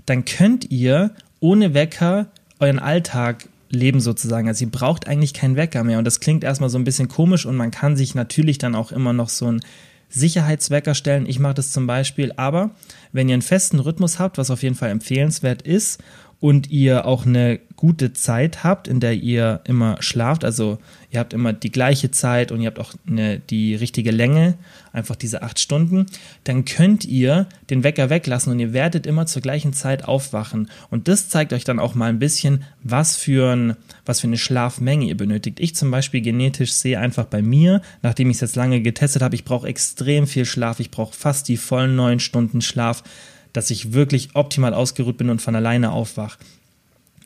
dann 0.05 0.25
könnt 0.25 0.71
ihr 0.71 1.11
ohne 1.39 1.73
Wecker 1.73 2.27
euren 2.59 2.79
Alltag 2.79 3.49
leben 3.69 3.99
sozusagen. 3.99 4.47
Also 4.47 4.65
ihr 4.65 4.71
braucht 4.71 5.07
eigentlich 5.07 5.33
keinen 5.33 5.55
Wecker 5.55 5.83
mehr. 5.83 5.99
Und 5.99 6.05
das 6.05 6.19
klingt 6.19 6.43
erstmal 6.43 6.69
so 6.69 6.77
ein 6.77 6.83
bisschen 6.83 7.07
komisch 7.07 7.45
und 7.45 7.55
man 7.55 7.71
kann 7.71 7.95
sich 7.95 8.15
natürlich 8.15 8.57
dann 8.57 8.75
auch 8.75 8.91
immer 8.91 9.13
noch 9.13 9.29
so 9.29 9.47
einen 9.47 9.61
Sicherheitswecker 10.09 10.95
stellen. 10.95 11.27
Ich 11.27 11.39
mache 11.39 11.53
das 11.53 11.71
zum 11.71 11.85
Beispiel, 11.85 12.33
aber 12.35 12.71
wenn 13.11 13.29
ihr 13.29 13.33
einen 13.33 13.43
festen 13.43 13.79
Rhythmus 13.79 14.17
habt, 14.17 14.37
was 14.37 14.49
auf 14.49 14.63
jeden 14.63 14.75
Fall 14.75 14.89
empfehlenswert 14.89 15.61
ist 15.61 16.01
und 16.39 16.71
ihr 16.71 17.05
auch 17.05 17.25
eine 17.25 17.59
gute 17.75 18.13
Zeit 18.13 18.63
habt, 18.63 18.87
in 18.87 18.99
der 18.99 19.13
ihr 19.13 19.61
immer 19.63 20.01
schlaft, 20.01 20.43
also 20.43 20.79
ihr 21.11 21.19
habt 21.19 21.33
immer 21.33 21.53
die 21.53 21.71
gleiche 21.71 22.11
Zeit 22.11 22.51
und 22.51 22.61
ihr 22.61 22.67
habt 22.67 22.79
auch 22.79 22.93
eine, 23.07 23.39
die 23.39 23.75
richtige 23.75 24.11
Länge, 24.11 24.55
einfach 24.91 25.15
diese 25.15 25.43
acht 25.43 25.59
Stunden, 25.59 26.05
dann 26.43 26.65
könnt 26.65 27.05
ihr 27.05 27.47
den 27.69 27.83
Wecker 27.83 28.09
weglassen 28.09 28.51
und 28.51 28.59
ihr 28.59 28.73
werdet 28.73 29.05
immer 29.05 29.25
zur 29.25 29.41
gleichen 29.41 29.73
Zeit 29.73 30.05
aufwachen. 30.05 30.69
Und 30.89 31.07
das 31.07 31.29
zeigt 31.29 31.53
euch 31.53 31.63
dann 31.63 31.79
auch 31.79 31.95
mal 31.95 32.09
ein 32.09 32.19
bisschen, 32.19 32.63
was 32.83 33.15
für, 33.15 33.55
ein, 33.55 33.75
was 34.05 34.21
für 34.21 34.27
eine 34.27 34.37
Schlafmenge 34.37 35.05
ihr 35.05 35.17
benötigt. 35.17 35.59
Ich 35.59 35.75
zum 35.75 35.91
Beispiel 35.91 36.21
genetisch 36.21 36.73
sehe 36.73 36.99
einfach 36.99 37.25
bei 37.25 37.41
mir, 37.41 37.81
nachdem 38.01 38.29
ich 38.29 38.37
es 38.37 38.41
jetzt 38.41 38.55
lange 38.55 38.81
getestet 38.81 39.21
habe, 39.21 39.35
ich 39.35 39.45
brauche 39.45 39.67
extrem 39.67 40.27
viel 40.27 40.45
Schlaf, 40.45 40.79
ich 40.79 40.91
brauche 40.91 41.13
fast 41.13 41.47
die 41.47 41.57
vollen 41.57 41.95
neun 41.95 42.19
Stunden 42.19 42.61
Schlaf 42.61 43.03
dass 43.53 43.71
ich 43.71 43.93
wirklich 43.93 44.29
optimal 44.35 44.73
ausgeruht 44.73 45.17
bin 45.17 45.29
und 45.29 45.41
von 45.41 45.55
alleine 45.55 45.91
aufwach. 45.91 46.37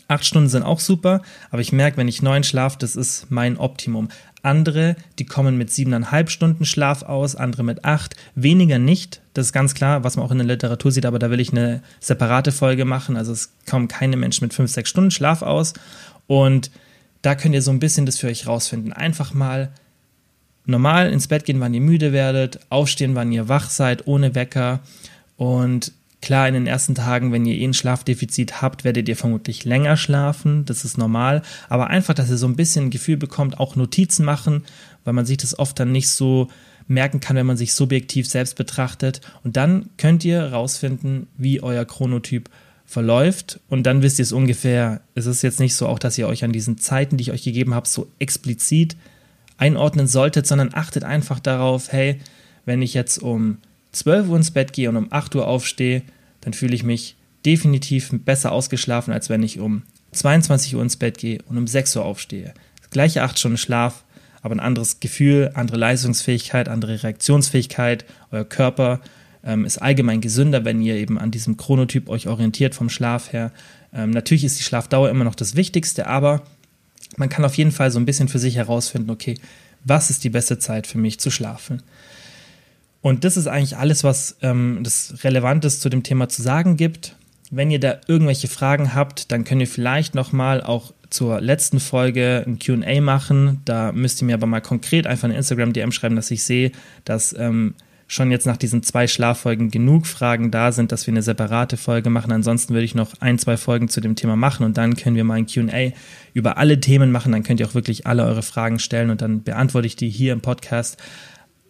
Acht 0.08 0.26
Stunden 0.26 0.50
sind 0.50 0.64
auch 0.64 0.80
super, 0.80 1.22
aber 1.50 1.62
ich 1.62 1.72
merke, 1.72 1.98
wenn 1.98 2.08
ich 2.08 2.22
neun 2.22 2.44
schlafe, 2.44 2.78
das 2.78 2.96
ist 2.96 3.32
mein 3.32 3.58
Optimum. 3.58 4.10
Andere, 4.42 4.98
die 5.18 5.26
kommen 5.26 5.58
mit 5.58 5.72
siebeneinhalb 5.72 6.30
Stunden 6.30 6.66
Schlaf 6.66 7.04
aus, 7.04 7.36
andere 7.36 7.64
mit 7.64 7.86
acht, 7.86 8.16
weniger 8.36 8.78
nicht. 8.78 9.22
Das 9.34 9.48
ist 9.48 9.54
ganz 9.54 9.74
klar, 9.74 10.04
was 10.04 10.18
man 10.18 10.26
auch 10.26 10.32
in 10.32 10.40
der 10.40 10.48
Literatur 10.48 10.92
sieht, 10.92 11.06
aber 11.06 11.18
da 11.18 11.30
will 11.30 11.40
ich 11.40 11.52
eine 11.52 11.82
separate 12.02 12.52
Folge 12.52 12.84
machen. 12.84 13.16
Also 13.16 13.32
es 13.32 13.52
kommen 13.70 13.88
keine 13.88 14.18
Menschen 14.18 14.44
mit 14.44 14.54
fünf, 14.54 14.70
sechs 14.70 14.90
Stunden 14.90 15.12
Schlaf 15.12 15.42
aus. 15.42 15.74
Und 16.28 16.72
da 17.22 17.36
könnt 17.36 17.56
ihr 17.56 17.62
so 17.62 17.72
ein 17.72 17.80
bisschen 17.80 18.06
das 18.06 18.20
für 18.20 18.28
euch 18.28 18.46
rausfinden. 18.46 18.92
Einfach 18.92 19.34
mal 19.34 19.72
normal 20.66 21.12
ins 21.12 21.28
Bett 21.28 21.46
gehen, 21.46 21.62
wann 21.62 21.74
ihr 21.74 21.82
müde 21.82 22.12
werdet, 22.12 22.60
aufstehen, 22.70 23.16
wann 23.16 23.32
ihr 23.32 23.48
wach 23.48 23.70
seid, 23.70 24.08
ohne 24.08 24.36
Wecker 24.36 24.82
und 25.38 25.94
Klar, 26.24 26.48
in 26.48 26.54
den 26.54 26.68
ersten 26.68 26.96
Tagen, 26.96 27.34
wenn 27.34 27.46
ihr 27.46 27.56
eh 27.56 27.66
ein 27.66 27.74
Schlafdefizit 27.74 28.62
habt, 28.62 28.86
werdet 28.86 29.10
ihr 29.10 29.18
vermutlich 29.18 29.66
länger 29.66 29.98
schlafen. 29.98 30.64
Das 30.64 30.86
ist 30.86 30.98
normal. 30.98 31.42
Aber 31.68 31.88
einfach, 31.88 32.14
dass 32.14 32.30
ihr 32.30 32.38
so 32.38 32.48
ein 32.48 32.56
bisschen 32.56 32.86
ein 32.86 32.92
Gefühl 32.92 33.18
bekommt, 33.18 33.60
auch 33.60 33.76
Notizen 33.76 34.24
machen, 34.24 34.64
weil 35.04 35.12
man 35.12 35.26
sich 35.26 35.36
das 35.36 35.60
oft 35.60 35.78
dann 35.78 35.92
nicht 35.92 36.08
so 36.08 36.48
merken 36.88 37.20
kann, 37.20 37.36
wenn 37.36 37.46
man 37.46 37.58
sich 37.58 37.74
subjektiv 37.74 38.26
selbst 38.26 38.56
betrachtet. 38.56 39.20
Und 39.44 39.58
dann 39.58 39.90
könnt 39.98 40.24
ihr 40.24 40.42
rausfinden, 40.46 41.28
wie 41.38 41.62
euer 41.62 41.84
Chronotyp 41.84 42.50
verläuft. 42.86 43.60
Und 43.68 43.84
dann 43.84 44.02
wisst 44.02 44.18
ihr 44.18 44.24
es 44.24 44.32
ungefähr. 44.32 45.02
Es 45.16 45.26
ist 45.26 45.42
jetzt 45.42 45.60
nicht 45.60 45.76
so 45.76 45.90
auch, 45.90 46.00
dass 46.00 46.18
ihr 46.18 46.30
euch 46.30 46.46
an 46.46 46.54
diesen 46.54 46.78
Zeiten, 46.78 47.18
die 47.18 47.24
ich 47.24 47.32
euch 47.34 47.44
gegeben 47.44 47.74
habe, 47.74 47.90
so 47.90 48.08
explizit 48.20 48.96
einordnen 49.58 50.08
solltet, 50.08 50.48
sondern 50.48 50.74
achtet 50.74 51.04
einfach 51.04 51.42
darauf, 51.42 51.92
hey, 51.92 52.22
wenn 52.64 52.82
ich 52.82 52.94
jetzt 52.94 53.18
um 53.18 53.58
12 53.94 54.28
Uhr 54.28 54.38
ins 54.38 54.52
Bett 54.52 54.74
gehe 54.74 54.90
und 54.90 54.98
um 54.98 55.08
8 55.12 55.36
Uhr 55.36 55.48
aufstehe, 55.48 56.04
dann 56.42 56.54
fühle 56.54 56.76
ich 56.76 56.84
mich 56.84 57.16
definitiv 57.46 58.10
besser 58.12 58.52
ausgeschlafen, 58.52 59.14
als 59.14 59.30
wenn 59.30 59.44
ich 59.44 59.60
um 59.60 59.84
22 60.12 60.76
Uhr 60.76 60.82
ins 60.82 60.98
Bett 60.98 61.18
gehe 61.18 61.40
und 61.48 61.58
um 61.58 61.68
6 61.68 61.96
Uhr 61.96 62.06
aufstehe. 62.06 62.54
Das 62.82 62.90
gleiche 62.90 63.24
8 63.24 63.40
Stunden 63.40 63.58
Schlaf, 63.58 64.04
aber 64.42 64.56
ein 64.56 64.60
anderes 64.60 65.00
Gefühl, 65.00 65.52
andere 65.54 65.78
Leistungsfähigkeit, 65.78 66.68
andere 66.68 67.02
Reaktionsfähigkeit. 67.02 68.06
Euer 68.32 68.44
Körper 68.44 69.00
ähm, 69.44 69.66
ist 69.66 69.78
allgemein 69.78 70.22
gesünder, 70.22 70.66
wenn 70.66 70.82
ihr 70.82 70.96
eben 70.96 71.18
an 71.18 71.32
diesem 71.32 71.58
Chronotyp 71.58 72.10
euch 72.10 72.28
orientiert 72.28 72.76
vom 72.76 72.90
Schlaf 72.90 73.32
her. 73.32 73.52
Ähm, 73.94 74.12
natürlich 74.12 74.44
ist 74.44 74.60
die 74.60 74.64
Schlafdauer 74.64 75.10
immer 75.10 75.24
noch 75.24 75.36
das 75.36 75.56
Wichtigste, 75.56 76.08
aber 76.08 76.44
man 77.18 77.30
kann 77.30 77.46
auf 77.46 77.56
jeden 77.56 77.72
Fall 77.72 77.92
so 77.92 78.00
ein 78.00 78.06
bisschen 78.06 78.28
für 78.28 78.40
sich 78.40 78.56
herausfinden, 78.56 79.10
okay, 79.10 79.36
was 79.84 80.10
ist 80.10 80.24
die 80.24 80.30
beste 80.30 80.60
Zeit 80.60 80.88
für 80.88 80.98
mich 80.98 81.20
zu 81.20 81.30
schlafen? 81.30 81.84
Und 83.04 83.26
das 83.26 83.36
ist 83.36 83.48
eigentlich 83.48 83.76
alles, 83.76 84.06
was 84.06 84.38
ähm, 84.42 84.80
das 84.82 85.26
Relevantes 85.26 85.82
zu 85.82 85.90
dem 85.90 86.04
Thema 86.04 86.30
zu 86.30 86.42
sagen 86.42 86.78
gibt. 86.78 87.18
Wenn 87.52 87.70
ihr 87.70 87.82
da 87.82 87.98
irgendwelche 88.08 88.48
Fragen 88.48 88.96
habt, 88.96 89.30
dann 89.34 89.44
könnt 89.44 89.60
ihr 89.60 89.68
vielleicht 89.68 90.16
nochmal 90.16 90.64
auch 90.64 90.94
zur 91.10 91.42
letzten 91.42 91.82
Folge 91.82 92.46
ein 92.48 92.60
QA 92.60 93.02
machen. 93.02 93.60
Da 93.66 93.92
müsst 93.92 94.22
ihr 94.22 94.26
mir 94.26 94.36
aber 94.36 94.48
mal 94.48 94.62
konkret 94.62 95.06
einfach 95.06 95.26
eine 95.26 95.36
Instagram-DM 95.36 95.92
schreiben, 95.92 96.16
dass 96.16 96.32
ich 96.32 96.44
sehe, 96.44 96.72
dass 97.04 97.36
ähm, 97.38 97.76
schon 98.08 98.32
jetzt 98.32 98.48
nach 98.48 98.56
diesen 98.56 98.84
zwei 98.84 99.06
Schlaffolgen 99.08 99.70
genug 99.70 100.08
Fragen 100.08 100.50
da 100.50 100.72
sind, 100.72 100.94
dass 100.94 101.06
wir 101.06 101.12
eine 101.12 101.24
separate 101.24 101.76
Folge 101.76 102.10
machen. 102.10 102.32
Ansonsten 102.32 102.74
würde 102.74 102.86
ich 102.86 102.96
noch 102.96 103.20
ein, 103.20 103.38
zwei 103.38 103.58
Folgen 103.58 103.90
zu 103.90 104.00
dem 104.00 104.16
Thema 104.16 104.38
machen 104.38 104.66
und 104.66 104.78
dann 104.78 104.96
können 104.96 105.18
wir 105.18 105.26
mal 105.26 105.40
ein 105.40 105.48
QA 105.48 105.92
über 106.34 106.58
alle 106.58 106.80
Themen 106.80 107.12
machen. 107.12 107.34
Dann 107.34 107.44
könnt 107.44 107.60
ihr 107.60 107.68
auch 107.68 107.76
wirklich 107.76 108.08
alle 108.08 108.24
eure 108.24 108.44
Fragen 108.44 108.80
stellen 108.80 109.10
und 109.10 109.22
dann 109.22 109.44
beantworte 109.44 109.88
ich 109.88 109.98
die 109.98 110.10
hier 110.10 110.32
im 110.32 110.40
Podcast. 110.40 110.98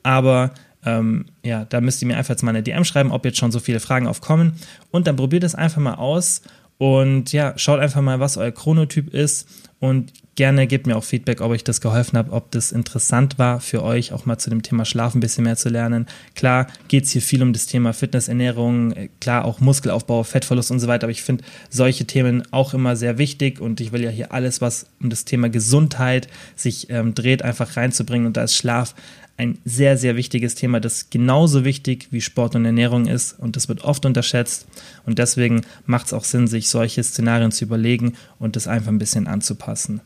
Aber 0.03 0.51
ähm, 0.85 1.25
ja, 1.43 1.65
da 1.65 1.81
müsst 1.81 2.01
ihr 2.01 2.07
mir 2.07 2.17
einfach 2.17 2.31
jetzt 2.31 2.43
mal 2.43 2.51
eine 2.51 2.63
DM 2.63 2.83
schreiben, 2.83 3.11
ob 3.11 3.25
jetzt 3.25 3.37
schon 3.37 3.51
so 3.51 3.59
viele 3.59 3.79
Fragen 3.79 4.07
aufkommen. 4.07 4.53
Und 4.91 5.07
dann 5.07 5.15
probiert 5.15 5.43
es 5.43 5.55
einfach 5.55 5.81
mal 5.81 5.95
aus. 5.95 6.41
Und 6.77 7.31
ja, 7.31 7.53
schaut 7.55 7.79
einfach 7.79 8.01
mal, 8.01 8.19
was 8.19 8.37
euer 8.37 8.51
Chronotyp 8.51 9.13
ist. 9.13 9.47
Und 9.79 10.13
gerne 10.35 10.65
gebt 10.65 10.87
mir 10.87 10.95
auch 10.95 11.03
Feedback, 11.03 11.41
ob 11.41 11.51
euch 11.51 11.63
das 11.63 11.81
geholfen 11.81 12.17
hat, 12.17 12.27
ob 12.29 12.51
das 12.51 12.71
interessant 12.71 13.37
war 13.37 13.59
für 13.59 13.83
euch, 13.83 14.13
auch 14.13 14.25
mal 14.25 14.37
zu 14.37 14.49
dem 14.49 14.61
Thema 14.61 14.85
Schlaf 14.85 15.13
ein 15.13 15.19
bisschen 15.19 15.43
mehr 15.43 15.57
zu 15.57 15.67
lernen. 15.67 16.07
Klar 16.35 16.67
geht 16.87 17.03
es 17.03 17.11
hier 17.11 17.21
viel 17.21 17.43
um 17.43 17.51
das 17.51 17.65
Thema 17.65 17.93
Fitness, 17.93 18.29
Ernährung, 18.29 18.93
klar 19.19 19.43
auch 19.43 19.59
Muskelaufbau, 19.59 20.23
Fettverlust 20.23 20.71
und 20.71 20.79
so 20.79 20.87
weiter, 20.87 21.03
aber 21.05 21.11
ich 21.11 21.21
finde 21.21 21.43
solche 21.69 22.05
Themen 22.05 22.43
auch 22.51 22.73
immer 22.73 22.95
sehr 22.95 23.17
wichtig. 23.17 23.59
Und 23.59 23.81
ich 23.81 23.91
will 23.91 24.03
ja 24.03 24.09
hier 24.09 24.31
alles, 24.31 24.61
was 24.61 24.87
um 25.01 25.09
das 25.09 25.25
Thema 25.25 25.49
Gesundheit 25.49 26.29
sich 26.55 26.89
ähm, 26.89 27.13
dreht, 27.13 27.41
einfach 27.41 27.75
reinzubringen. 27.75 28.25
Und 28.25 28.37
da 28.37 28.43
ist 28.43 28.55
Schlaf 28.55 28.95
ein 29.37 29.57
sehr, 29.65 29.97
sehr 29.97 30.15
wichtiges 30.15 30.55
Thema, 30.55 30.79
das 30.79 31.09
genauso 31.09 31.65
wichtig 31.65 32.07
wie 32.11 32.21
Sport 32.21 32.55
und 32.55 32.65
Ernährung 32.65 33.07
ist 33.07 33.33
und 33.39 33.55
das 33.55 33.67
wird 33.67 33.83
oft 33.83 34.05
unterschätzt 34.05 34.67
und 35.05 35.17
deswegen 35.17 35.61
macht 35.85 36.07
es 36.07 36.13
auch 36.13 36.23
Sinn, 36.23 36.47
sich 36.47 36.69
solche 36.69 37.03
Szenarien 37.03 37.51
zu 37.51 37.65
überlegen 37.65 38.13
und 38.37 38.55
das 38.55 38.67
einfach 38.67 38.89
ein 38.89 38.99
bisschen 38.99 39.27
anzupassen. 39.27 40.01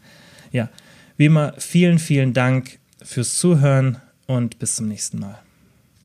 Ja, 0.52 0.70
wie 1.18 1.26
immer, 1.26 1.54
vielen, 1.58 2.00
vielen 2.00 2.34
Dank 2.34 2.80
fürs 3.02 3.38
Zuhören 3.38 3.98
und 4.28 4.60
bis 4.60 4.76
zum 4.76 4.88
nächsten 4.88 5.20
Mal. 5.20 5.40